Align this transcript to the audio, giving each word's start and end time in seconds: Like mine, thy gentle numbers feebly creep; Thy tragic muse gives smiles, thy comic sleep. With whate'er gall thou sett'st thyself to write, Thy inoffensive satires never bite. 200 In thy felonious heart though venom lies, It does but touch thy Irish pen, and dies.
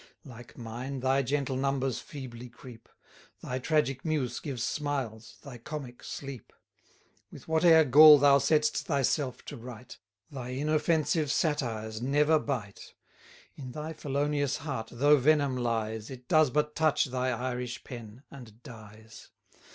Like 0.25 0.57
mine, 0.57 1.01
thy 1.01 1.21
gentle 1.21 1.55
numbers 1.55 1.99
feebly 1.99 2.49
creep; 2.49 2.89
Thy 3.43 3.59
tragic 3.59 4.03
muse 4.03 4.39
gives 4.39 4.63
smiles, 4.63 5.37
thy 5.43 5.59
comic 5.59 6.03
sleep. 6.03 6.51
With 7.31 7.43
whate'er 7.47 7.83
gall 7.83 8.17
thou 8.17 8.39
sett'st 8.39 8.81
thyself 8.87 9.45
to 9.45 9.57
write, 9.57 9.99
Thy 10.31 10.55
inoffensive 10.59 11.31
satires 11.31 12.01
never 12.01 12.39
bite. 12.39 12.95
200 13.57 13.63
In 13.63 13.71
thy 13.73 13.93
felonious 13.93 14.57
heart 14.57 14.89
though 14.91 15.17
venom 15.17 15.55
lies, 15.55 16.09
It 16.09 16.27
does 16.27 16.49
but 16.49 16.73
touch 16.75 17.05
thy 17.05 17.29
Irish 17.29 17.83
pen, 17.83 18.23
and 18.31 18.63
dies. 18.63 19.29